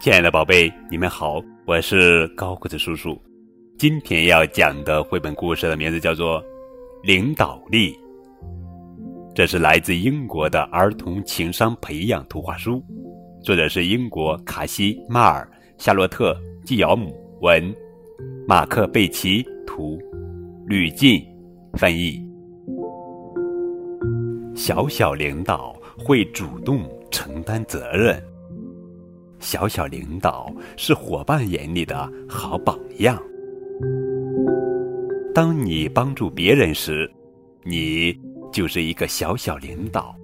[0.00, 3.20] 亲爱的宝贝，你们好，我是高个子叔叔。
[3.76, 6.42] 今天要讲的绘本故事的名字叫做
[7.02, 7.92] 《领导力》，
[9.34, 12.82] 这是来自英国的儿童情商培养图画书，
[13.42, 16.32] 作者是英国卡西·马尔、夏洛特·
[16.66, 17.62] 基尧姆文，
[18.48, 19.98] 马克·贝奇图，
[20.64, 21.22] 吕进
[21.74, 22.18] 翻译。
[24.54, 28.18] 小小领导会主动承担责任。
[29.40, 33.20] 小小领导是伙伴眼里的好榜样。
[35.34, 37.10] 当你帮助别人时，
[37.64, 38.16] 你
[38.52, 40.14] 就是一个小小领导；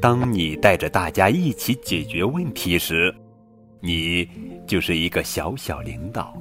[0.00, 3.12] 当你带着大家一起解决问题时，
[3.80, 4.28] 你
[4.66, 6.32] 就是一个小小领导；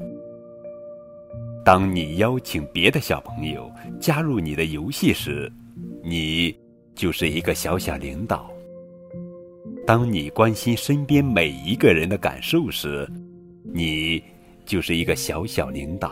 [1.63, 5.51] 当你邀请别的小朋友加入你的游戏时，
[6.03, 6.55] 你
[6.93, 8.51] 就是一个小小领导。
[9.85, 13.07] 当你关心身边每一个人的感受时，
[13.71, 14.21] 你
[14.65, 16.09] 就是一个小小领导；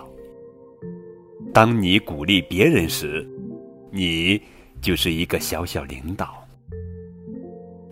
[1.52, 3.28] 当你鼓励别人时，
[3.92, 4.40] 你
[4.80, 6.28] 就是一个小小领导；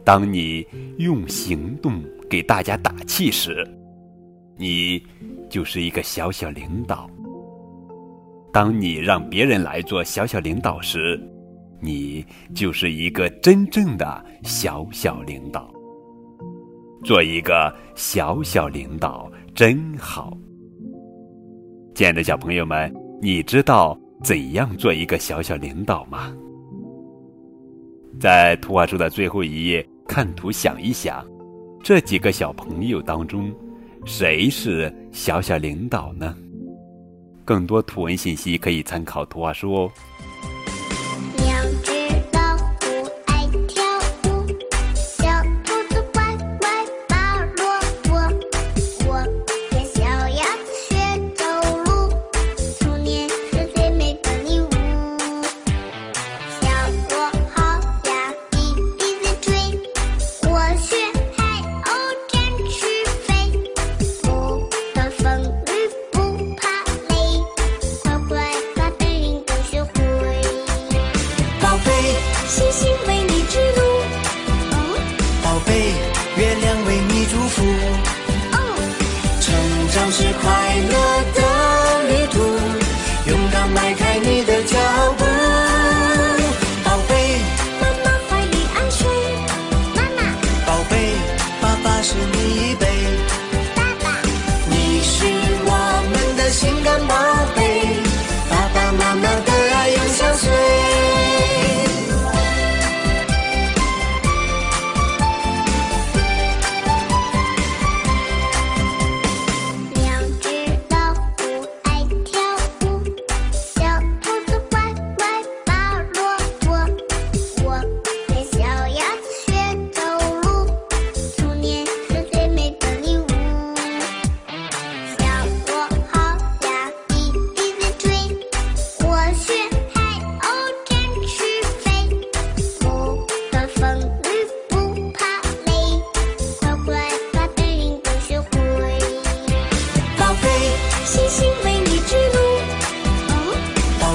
[0.03, 0.63] 当你
[0.99, 3.67] 用行动给大家打气时，
[4.57, 5.03] 你
[5.49, 7.09] 就是一个小小领导；
[8.53, 11.19] 当你让别人来做小小领导时，
[11.79, 15.73] 你就是一个真正的小小领导。
[17.03, 20.37] 做一个小小领导真好。
[21.95, 26.31] 亲爱的小朋友们，你知道怎样做一个小小领导吗？
[28.19, 31.25] 在图画书的最后一页，看图想一想，
[31.83, 33.51] 这几个小朋友当中，
[34.05, 36.35] 谁是小小领导呢？
[37.43, 39.91] 更多图文信息可以参考图画书哦。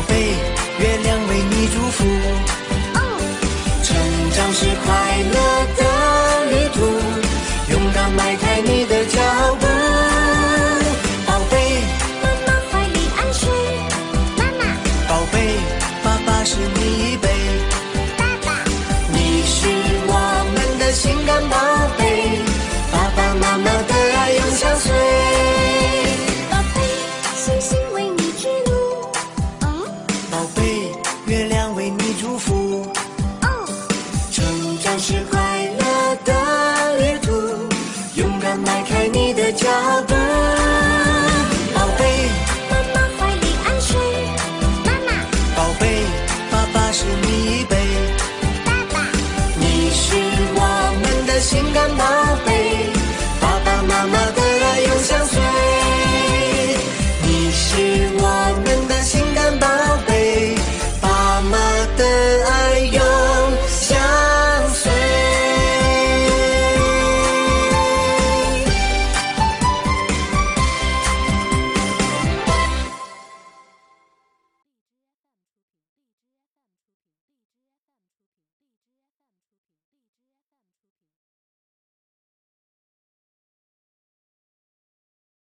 [0.06, 0.34] 飞
[0.78, 1.15] 月亮。
[39.56, 40.15] Cho